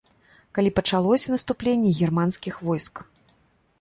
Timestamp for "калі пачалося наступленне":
0.57-1.93